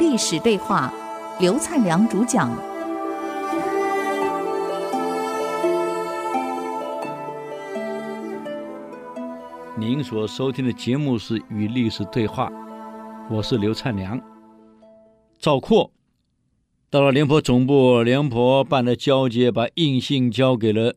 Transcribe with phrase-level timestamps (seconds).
[0.00, 0.90] 历史对话，
[1.38, 2.50] 刘灿良主讲。
[9.76, 12.48] 您所收听的节目是《与历史对话》，
[13.28, 14.18] 我是刘灿良。
[15.38, 15.92] 赵括
[16.88, 20.96] 到了廉颇总部，廉颇办了交接，把印信交给了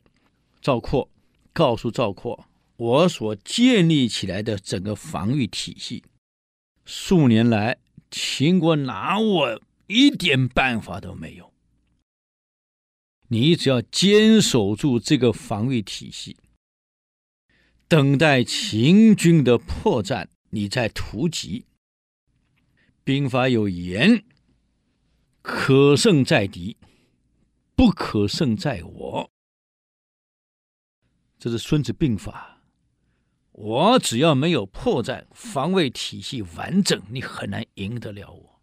[0.62, 1.10] 赵括，
[1.52, 2.46] 告诉赵括，
[2.78, 6.06] 我所建立起来的整个防御体系，
[6.86, 7.80] 数年来
[8.16, 11.52] 秦国拿我一点办法都没有。
[13.30, 16.38] 你只要坚守住这个防御体系，
[17.88, 21.66] 等待秦军的破绽，你再突击。
[23.04, 24.24] 兵法有言
[25.42, 26.78] ：“可胜在敌，
[27.74, 29.32] 不可胜在我。”
[31.40, 32.50] 这是《孙子兵法》。
[33.54, 38.60] 我只要没有破绽，防卫体系完整，你很难赢得了我。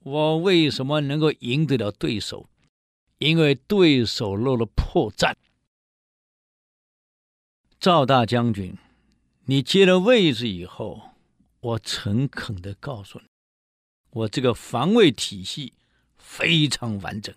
[0.00, 2.48] 我为什么能够赢得了对手？
[3.18, 5.34] 因为对手漏了破绽。
[7.80, 8.76] 赵大将军，
[9.46, 11.12] 你接了位置以后，
[11.60, 13.24] 我诚恳的告诉你，
[14.10, 15.72] 我这个防卫体系
[16.16, 17.34] 非常完整，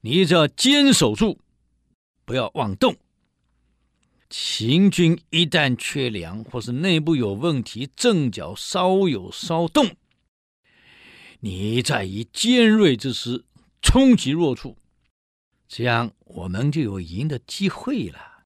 [0.00, 1.40] 你只要坚守住。
[2.24, 2.96] 不要妄动。
[4.34, 9.94] 秦军一旦缺粮，或是内部有问题，阵脚稍有骚动，
[11.40, 13.44] 你再以尖锐之师
[13.82, 14.78] 冲击弱处，
[15.68, 18.44] 这样我们就有赢的机会了。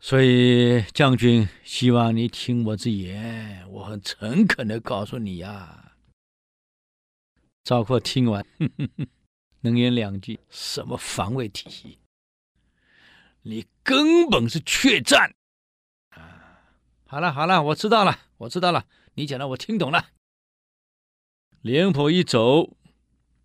[0.00, 5.92] 所以，将军，希望你听我之言，我很诚恳的告诉你呀、
[7.62, 9.06] 赵括听完，哼哼哼，
[9.60, 11.98] 能言两句，什么防卫体系？
[13.42, 15.34] 你根本是怯战
[16.10, 16.62] 啊！
[17.06, 20.08] 好了好了，我知道了，我知道了，你讲的我听懂了。
[21.62, 22.76] 廉颇一走，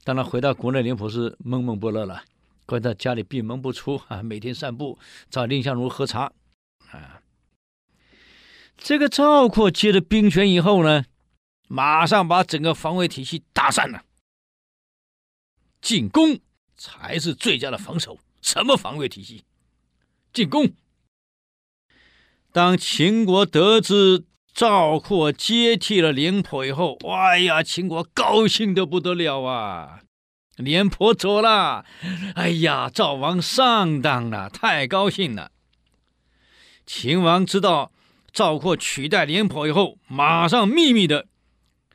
[0.04, 2.24] 当然回到国内，廉颇是闷闷不乐了，
[2.66, 6.32] 关在家里闭门不出啊，每天散步，找蔺相如喝茶
[6.92, 7.22] 啊。
[8.78, 11.06] 这个赵括接了兵权以后呢，
[11.70, 14.04] 马上把整个防卫体系打散了。
[15.82, 16.40] 进攻
[16.76, 19.46] 才是最佳的防守，什么防卫体系？
[20.36, 20.74] 进攻！
[22.52, 30.02] 当秦国得知赵括接替了廉颇以后，哎呀，秦国高兴的不得了啊！
[30.58, 31.86] 廉颇走了，
[32.36, 35.52] 哎呀，赵王上当了，太高兴了。
[36.86, 37.94] 秦王知道
[38.34, 41.28] 赵括取代廉颇以后，马上秘密的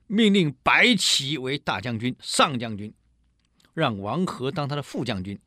[0.06, 2.94] 命令白起为大将军、上将军，
[3.74, 5.38] 让王和当他的副将军。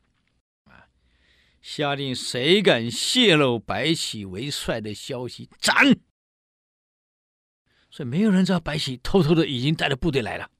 [1.64, 5.98] 下令谁敢泄露白起为帅的消息，斩！
[7.90, 10.50] 所以没有人知道白起偷偷的已经带着部队来了。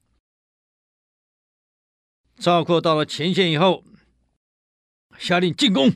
[2.37, 3.85] 赵括到了前线以后，
[5.15, 5.91] 下令进攻。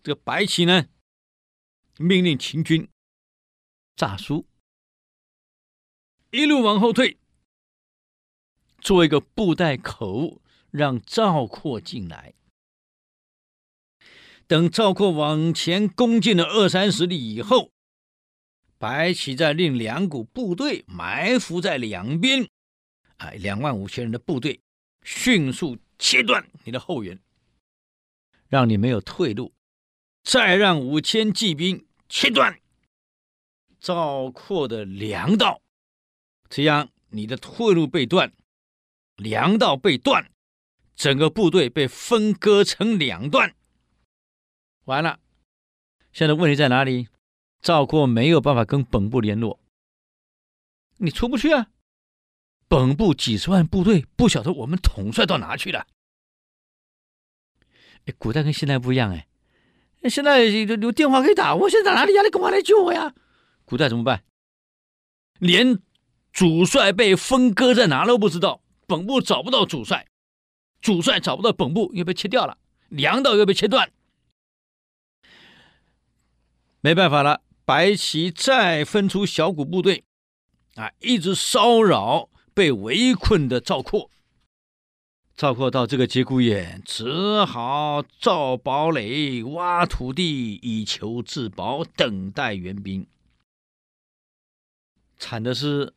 [0.00, 0.86] 这个白起呢，
[1.98, 2.88] 命令秦军
[3.96, 4.46] 诈输，
[6.30, 7.18] 一路往后退，
[8.80, 10.40] 做一个布袋口，
[10.70, 12.32] 让赵括进来。
[14.46, 17.72] 等赵括往前攻进了二三十里以后，
[18.78, 22.48] 白起再令两股部队埋伏在两边，
[23.16, 24.60] 啊，两万五千人的部队
[25.02, 27.18] 迅速切断你的后援，
[28.48, 29.52] 让你没有退路；
[30.22, 32.60] 再让五千骑兵切断
[33.80, 35.60] 赵括的粮道，
[36.48, 38.32] 这样你的退路被断，
[39.16, 40.30] 粮道被断，
[40.94, 43.56] 整个部队被分割成两段。
[44.86, 45.18] 完了，
[46.12, 47.08] 现在问题在哪里？
[47.60, 49.58] 赵括没有办法跟本部联络，
[50.98, 51.66] 你出不去啊！
[52.68, 55.88] 本部几十万部队不晓得我们统帅到哪去了。
[58.16, 59.26] 古代跟现在不一样哎，
[60.08, 62.22] 现在有有电话可以打，我现在在哪里呀？
[62.22, 63.12] 你赶快来救我呀！
[63.64, 64.22] 古代怎么办？
[65.40, 65.80] 连
[66.32, 70.06] 主帅被分割在哪都不知道，本部找不到主帅，
[70.80, 72.56] 主帅找不到本部，又被切掉了，
[72.88, 73.90] 粮道又被切断。
[76.80, 80.04] 没办法了，白起再分出小股部队，
[80.76, 84.10] 啊，一直骚扰被围困的赵括。
[85.36, 93.06] 赵括到这个节骨眼，只好造堡垒、挖土地，以求自保，等待援兵。
[95.18, 95.92] 惨的是，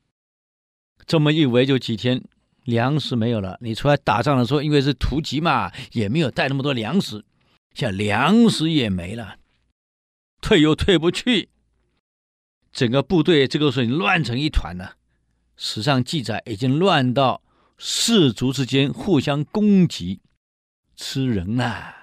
[1.05, 2.21] 这么一围就几天，
[2.63, 3.57] 粮食没有了。
[3.61, 7.23] 你出来打仗的时候，因为是突击嘛，也没有带那么多粮食，
[7.73, 9.37] 像粮食也没了。
[10.49, 11.49] 退又退不去，
[12.71, 14.95] 整个部队这个时候乱成一团了，
[15.55, 17.43] 史上记载已经乱到
[17.77, 20.21] 士族之间互相攻击，
[20.95, 21.95] 吃人呐、啊。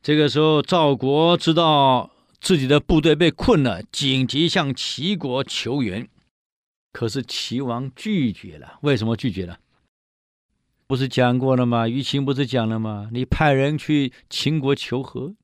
[0.00, 6.08] 这个时候，赵国知道自己的部队被困了，紧急向齐国求援。
[6.92, 8.78] 可是齐王拒绝了。
[8.82, 9.58] 为什么拒绝了？
[10.86, 11.88] 不是讲过了吗？
[11.88, 13.10] 于情不是讲了吗？
[13.12, 15.34] 你派人去秦国求和，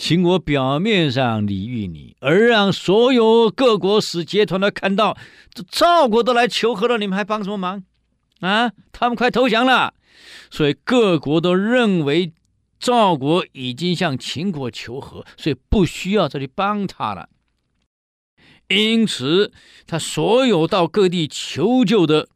[0.00, 5.14] 秦国表面上礼遇你，而让所有各国使节团都看到，
[5.52, 7.84] 这赵国都来求和了，你们还帮什么忙？
[8.40, 9.92] 啊，他们快投降了，
[10.50, 12.32] 所以各国都认为。
[12.78, 17.28] 赵国已经向秦国求和，所以不需要这里帮他了。
[18.68, 19.52] 因此，
[19.86, 22.30] 他所有到各地求救的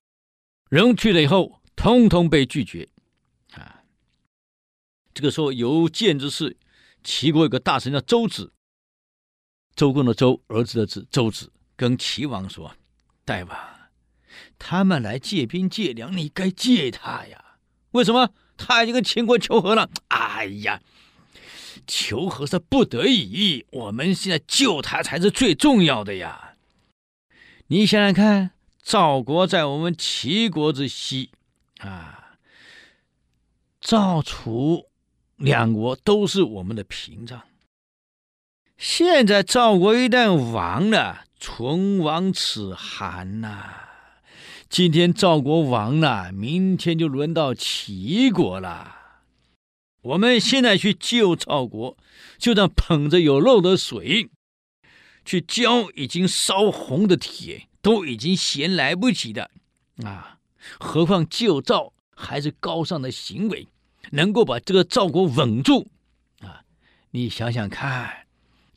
[0.68, 2.90] 人去了以后，通通被拒绝。
[3.54, 3.80] 啊，
[5.14, 6.58] 这个时候有见之事，
[7.04, 8.52] 齐国有个大臣叫周子，
[9.76, 12.74] 周公的周，儿子的子，周子跟齐王说
[13.24, 13.58] ：“大王，
[14.58, 17.58] 他们来借兵借粮，你该借他呀？
[17.92, 19.90] 为什么？”他已经跟秦国求和了。
[20.08, 20.80] 哎呀，
[21.88, 26.54] 求和是不得已，我们现在救他才是最重要的呀。
[27.66, 31.32] 你想想看，赵国在我们齐国之西
[31.78, 32.36] 啊，
[33.80, 34.86] 赵楚
[35.36, 37.42] 两国都是我们的屏障。
[38.76, 43.74] 现在赵国一旦亡了，唇亡齿寒呐、
[44.68, 48.96] 今天赵国亡了，明天就轮到齐国了。
[50.02, 51.96] 我们现在去救赵国，
[52.36, 54.28] 就像捧着有漏的水
[55.24, 59.50] 去浇已经烧红的铁，都已经嫌来不及的
[60.02, 60.38] 啊！
[60.78, 63.66] 何况救赵还是高尚的行为，
[64.12, 65.90] 能够把这个赵国稳住
[66.40, 66.62] 啊！
[67.10, 68.24] 你想想看。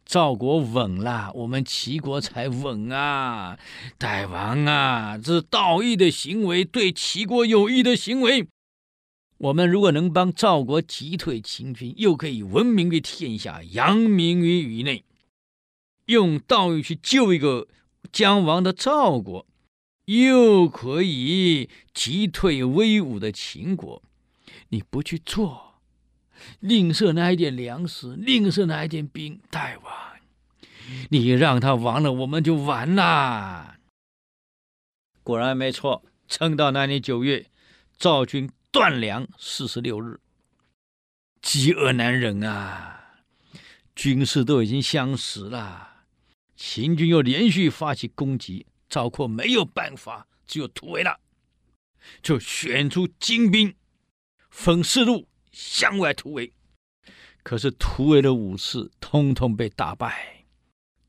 [0.09, 3.59] 赵国稳了，我们齐国才稳啊！
[3.97, 8.47] 大王啊，这是道义的行为，对齐国有益的行为。
[9.39, 15.03] 我们如果能帮赵国击退秦军，又可以闻名于天下，扬名于宇内，
[16.06, 17.68] 用道义去救一个
[18.09, 19.45] 将亡的赵国，
[20.06, 24.01] 又可以击退威武的秦国，
[24.69, 25.81] 你不去做？
[26.59, 29.93] 吝啬那一点粮食，吝啬那一点兵，大王，
[31.09, 33.77] 你让他亡了，我们就完了。
[35.23, 37.47] 果然没错，撑到那年九月，
[37.97, 40.19] 赵军断粮四十六日，
[41.41, 43.15] 饥饿难忍啊，
[43.95, 46.05] 军士都已经相识了。
[46.55, 51.19] 秦军又连续发起攻击，赵括没有办法，只有突围了，
[52.21, 53.75] 就选出精兵，
[54.57, 55.27] 分四路。
[55.51, 56.54] 向外突围，
[57.42, 60.45] 可是突围的武士，通通被打败。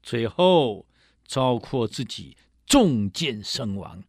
[0.02, 0.86] 最后，
[1.26, 4.02] 赵括自己中箭身亡，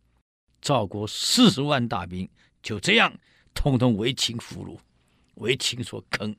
[0.61, 2.29] 赵国四十万大兵
[2.61, 3.19] 就这样
[3.53, 4.79] 通通为秦俘虏，
[5.35, 6.33] 为秦所坑。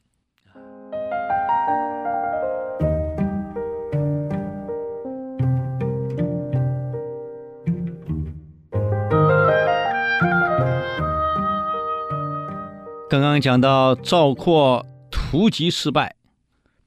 [13.10, 16.14] 刚刚讲到赵括突击失败，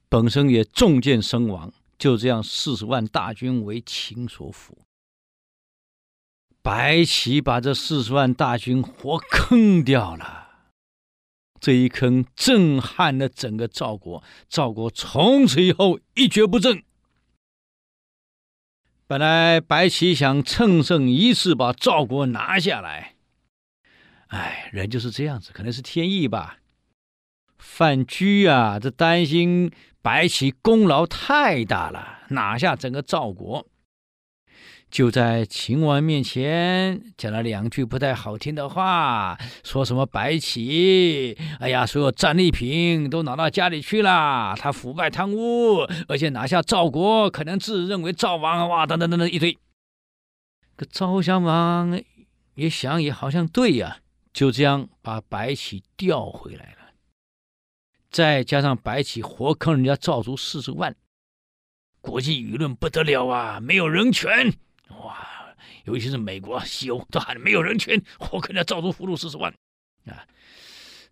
[0.08, 4.77] 本身也中箭身亡，就这样四十万大军为秦所俘。
[6.62, 10.48] 白起把这四十万大军活坑掉了，
[11.60, 16.82] 这一坑震撼了整个赵国，赵国从此以后一蹶不振。
[19.06, 23.12] 本来白起想乘胜一次把赵国拿下来。
[24.34, 26.58] 哎，人就是这样子，可能是天意吧。
[27.60, 29.72] 范雎啊，这担心
[30.02, 33.68] 白起功劳太大了，拿下整个赵国，
[34.90, 49.56] 就在秦王面前讲了两句不太好听的话，说什么白起，哎呀，所有战利品都拿到家里去了，他腐败贪污，而且拿下赵国，可能自认为赵王，哇，等等等等一堆。
[50.75, 52.02] 可赵襄王
[52.56, 54.00] 也想，也好像对呀。
[54.34, 56.92] 就这样把白起调回来了，
[58.10, 60.96] 再加上白起活坑人家赵族四十万，
[62.02, 63.60] 国际舆论不得了啊！
[63.60, 64.52] 没有人权，
[64.90, 65.30] 哇！
[65.86, 69.54] 尤其是美国、西欧都喊没有人权，活坑人家赵族俘虏四十万
[70.06, 70.25] 啊！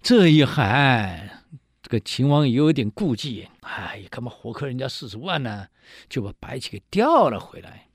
[0.01, 1.43] 这一喊，
[1.83, 5.67] 这个秦王也有点顾忌，哎，干嘛活坑人家四十万呢？
[6.09, 7.89] 就把白起给调了回来。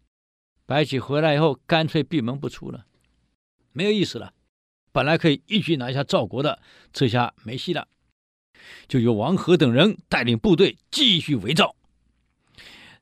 [0.67, 2.87] 白起回来以后，干脆闭门不出了，
[3.73, 4.33] 没有意思了。
[4.97, 6.59] 本来可以一举拿下赵国的，
[6.91, 7.87] 这下没戏了，
[8.89, 11.77] 就由王和等人带领部队继续围赵。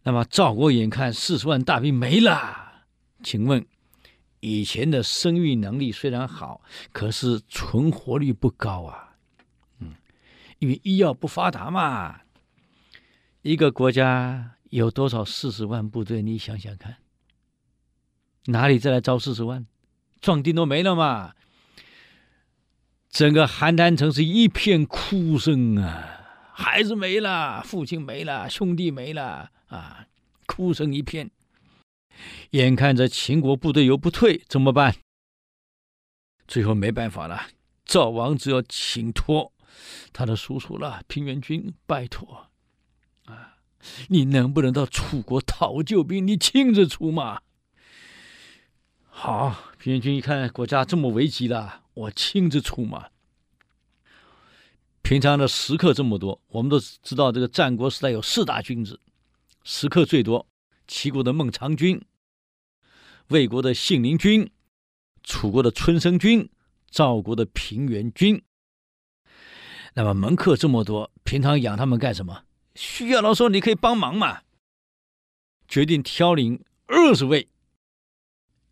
[0.03, 2.83] 那么赵国眼看四十万大兵没了，
[3.23, 3.65] 请问
[4.41, 9.15] 以前的生育能力虽然好，可是存活率不高啊。
[9.79, 9.95] 嗯，
[10.59, 12.23] 因为医药不发达嘛。
[13.43, 16.23] 一个国家有多少四十万部队？
[16.23, 16.97] 你想想看，
[18.47, 19.65] 哪里再来招四十万？
[20.21, 21.35] 壮丁都没了嘛。
[23.15, 26.51] 整个邯郸城是一片哭声啊。
[26.53, 30.09] 孩子没了，父亲没了，兄弟没了啊！
[30.47, 31.31] 哭声一片。
[32.51, 34.97] 眼看着秦国部队又不退，怎么办？
[36.49, 37.47] 最后没办法了，
[37.85, 39.53] 赵王只有请托
[40.13, 42.49] 他的叔叔了，平原君，拜托
[43.27, 43.59] 啊，
[44.09, 46.27] 你能不能到楚国讨救兵？
[46.27, 47.43] 你亲自出马。
[49.17, 53.09] 好，平原君一看国家这么危急了，我亲自出马。
[55.03, 59.01] 平常的食客这么多，我们都知道这个战国时代有四大君子，
[59.63, 60.47] 食客最多，
[60.89, 62.05] 齐国的孟尝君、
[63.29, 64.51] 魏国的信陵君、
[65.23, 66.51] 楚国的春申君、
[66.91, 68.43] 赵国的平原君。
[69.95, 72.43] 那么门客这么多，平常养他们干什么？
[72.75, 74.43] 需要的时候你可以帮忙嘛。
[75.69, 77.49] 决定挑领二十位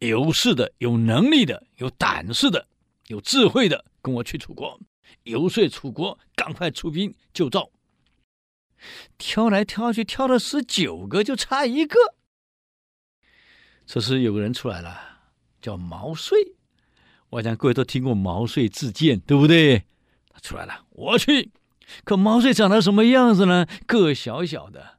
[0.09, 2.67] 有势的、有能力的、有胆识的、
[3.07, 4.81] 有智慧的，跟我去楚国。
[5.23, 7.71] 游说楚国赶快出兵救赵，
[9.17, 11.99] 挑来挑去，挑了十九个，就差一个。
[13.87, 15.21] 这时有个人出来了，
[15.61, 16.57] 叫毛遂。
[17.31, 19.85] 我想各位都听过毛遂自荐，对不对？
[20.31, 21.53] 他出来了，我去。
[22.05, 23.67] 可毛遂长得什么样子呢？
[23.87, 24.99] 个小小的，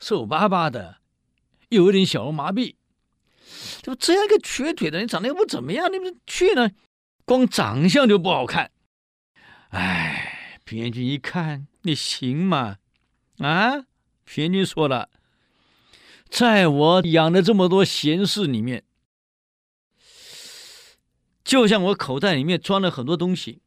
[0.00, 0.96] 瘦巴巴的，
[1.68, 2.74] 又有点小儿麻痹。
[3.84, 6.70] 就这样一个瘸腿的人，长得又不怎么样，你们去呢？
[7.26, 8.70] 光长相就不好看。
[9.68, 12.78] 哎，平原君一看，你行吗？
[13.40, 13.84] 啊，
[14.24, 15.10] 平原君说了，
[16.30, 18.84] 在我养的这么多贤士里面，
[21.44, 23.60] 就像我口袋里面装了很多东西，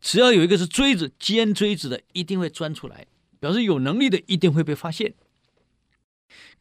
[0.00, 3.06] 只要有一个是锥子，尖锥子的，一定会钻出来，
[3.38, 5.12] 表示有能力的一定会被发现。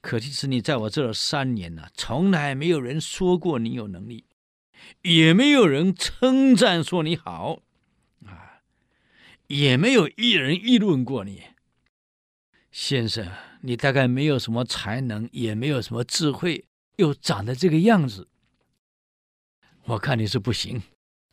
[0.01, 4.25] 可惜是你在我这儿三年了，从来没有人说过你有能力，
[5.03, 7.61] 也没有人称赞说你好。
[8.25, 8.61] 啊
[9.47, 11.43] 也没有一人议论过你，
[12.71, 16.63] 先生，你大概没有什么才能，也没有什么智慧，
[16.95, 18.29] 又长得这个样子，
[19.83, 20.81] 我看你是不行。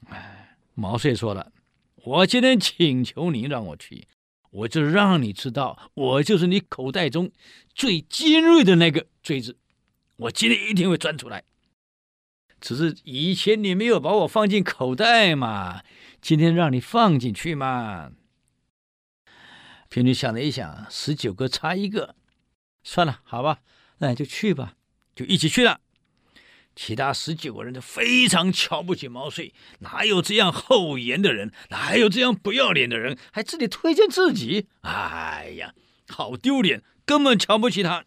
[0.06, 1.52] 哎，毛遂说了，
[1.94, 4.08] 我今天请求你让我去，
[4.50, 7.30] 我就让你知道，我就是你口袋中
[7.74, 9.56] 最尖锐的那个锥子，
[10.16, 11.44] 我今天一定会钻出来。
[12.60, 15.82] 只是以前你没有把我放进口袋嘛。
[16.20, 18.10] 今天让你放进去嘛？
[19.88, 22.16] 平原想了一想，十九个差一个，
[22.82, 23.60] 算了，好吧，
[23.98, 24.74] 那就去吧，
[25.14, 25.80] 就一起去了。
[26.80, 31.50] 其他十九个人都非常瞧不起毛遂，哪有这样厚颜的人？
[31.70, 33.18] 哪有这样不要脸的人？
[33.32, 34.68] 还自己推荐自己？
[34.82, 35.74] 哎呀，
[36.08, 38.04] 好丢脸，根本瞧不起他。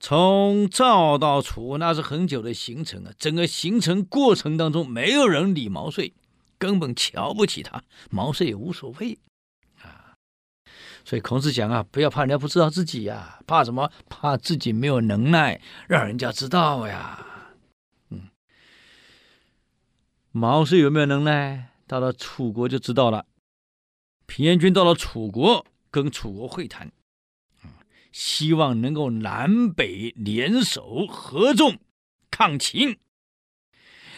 [0.00, 6.14] 从赵到楚那是很久的行程啊，整个行程过程当中，没有人理毛遂。
[6.58, 9.18] 根本瞧不起他，毛遂也无所谓
[9.82, 10.16] 啊。
[11.04, 13.92] 所以孔子讲啊，不要怕人家不知道自己呀，怕什么？
[14.08, 17.22] 怕自己没有能耐，让人家知道呀。
[18.08, 18.28] 嗯，
[20.36, 21.70] 毛遂有没有能耐？
[21.86, 23.24] 到了楚国就知道了。
[24.26, 26.92] 平原君到了楚国，跟楚国会谈，
[28.12, 31.78] 希望能够南北联手合纵
[32.30, 32.98] 抗秦。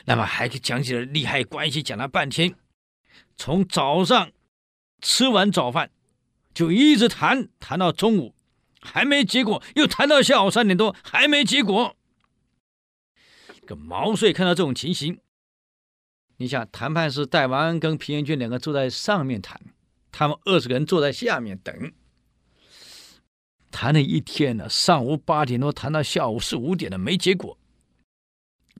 [0.07, 2.57] 那么还讲起了利害关系，讲了半天，
[3.37, 4.33] 从早上
[5.01, 5.93] 吃完早饭
[6.53, 8.35] 就一直谈谈到中午，
[8.81, 11.95] 还没结果，又谈到下午三点多，还没结果。
[13.55, 15.21] 这个毛遂看到这种情形，
[16.39, 19.61] 你想谈判是戴王跟平原君两个坐在上面谈，
[20.13, 21.93] 他们二十个人坐在下面等，
[23.73, 27.59] 谈了一天了，上午八点多谈到下午四五点了，没结果。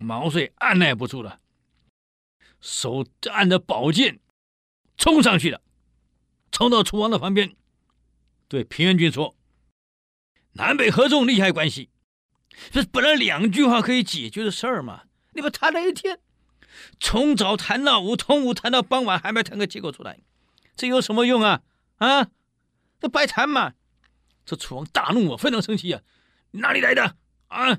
[0.01, 1.41] 毛遂按捺不住了，
[2.61, 4.21] 手按着宝剑，
[4.97, 5.61] 冲上去了，
[6.53, 7.57] 冲到楚王的旁边，
[8.47, 9.35] 对平原君说
[10.55, 11.91] ：“南北合纵，利害关系，
[12.71, 16.21] 这本来两句话可以解决的事儿嘛，你们谈了一天，
[17.01, 20.19] 从早谈到午，从午谈到傍晚，还没谈个结果出来，
[20.77, 21.63] 这有什么用啊？
[21.97, 22.29] 啊，
[23.01, 23.75] 这白谈嘛！”
[24.45, 26.01] 这楚王大怒啊，非常生气啊，
[26.53, 27.17] 哪里来的
[27.49, 27.79] 啊？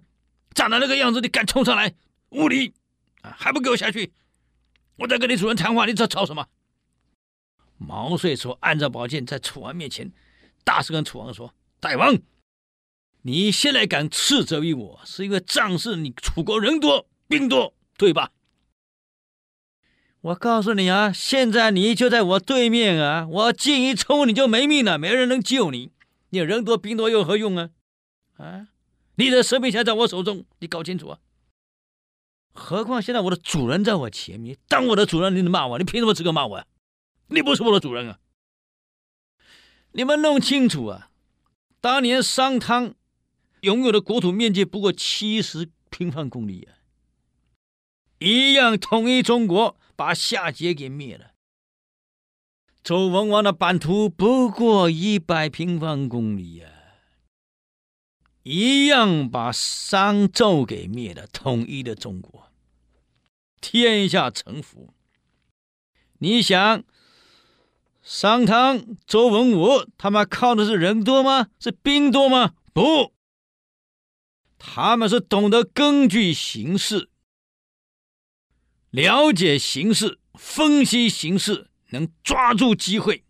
[0.53, 1.95] 长得那个样子，你敢冲上来？
[2.29, 2.73] 无礼
[3.21, 3.35] 啊！
[3.37, 4.13] 还不给我下去！
[4.97, 6.47] 我在跟你主人谈话，你这吵什么？
[7.77, 10.11] 毛遂说：“按着宝剑在楚王面前，
[10.63, 12.17] 大声跟楚王说：‘大王，
[13.21, 18.31] 你现在敢斥责于我，是因为仗势你楚国人多兵多，对吧？
[20.21, 25.91] 我告诉你啊，现在你就在我对面啊，我进一冲你就没命了，没人能救你。
[26.31, 27.69] 你人多兵多有何用啊？
[28.35, 28.67] 啊，
[29.15, 31.19] 你的生命现在我手中，你搞清楚啊！
[32.51, 36.65] 何况现在我的主人在我前面，当我的主人，你能骂我，你凭什么资格骂我呀？
[37.27, 38.19] 你不是我的主人啊！
[39.93, 41.09] 你们弄清楚啊！
[41.79, 42.93] 当年商汤
[43.61, 46.83] 拥有的国土面积不过七十平方公里啊，
[48.19, 51.31] 一样统一中国，把夏桀给灭了。
[52.81, 56.69] 周文王的版图不过一百平方公里呀，
[58.43, 62.49] 一样把商纣给灭了，统一了中国。
[63.59, 64.93] 天下臣服，
[66.19, 66.81] 你想，
[68.01, 71.49] 商汤、周文武他们靠的是人多吗？
[71.59, 72.53] 是兵多吗？
[72.71, 73.11] 不，
[74.57, 77.08] 他们是懂得根据形势，
[78.91, 83.23] 了解形势，分析形势，能抓住机会，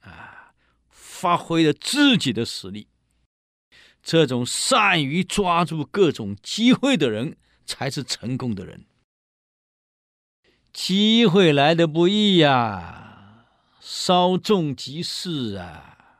[0.00, 0.54] 啊，
[0.88, 2.88] 发挥了自己的实力。
[4.02, 8.86] 这种善于抓住各种机会的人，才是成功的人。
[10.72, 13.46] 机会来的不易呀，
[13.80, 16.18] 稍纵即逝啊！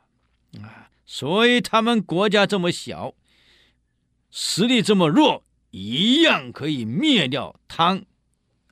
[0.62, 3.14] 啊，所以他们国家这么小，
[4.30, 8.04] 实力这么弱，一样可以灭掉汤，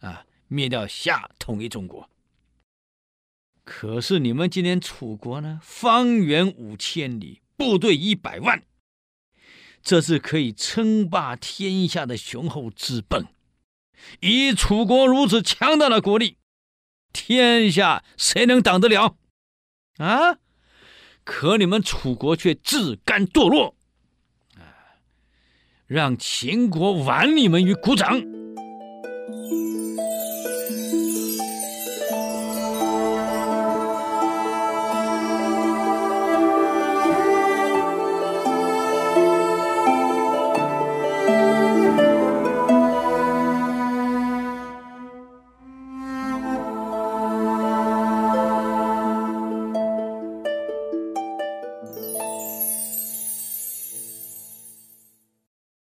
[0.02, 2.08] 啊，灭掉夏，统一中国。
[3.64, 5.60] 可是你们今天楚国呢？
[5.62, 8.64] 方圆五千里，部队一百万，
[9.82, 13.26] 这是可以称霸天下的雄厚资本。
[14.18, 16.38] 以楚国如此强大的国力，
[17.12, 19.16] 天下谁能挡得了？
[19.98, 20.38] 啊！
[21.22, 23.76] 可你们楚国却自甘堕落，
[24.56, 24.98] 啊！
[25.86, 28.31] 让秦国玩你们于股掌。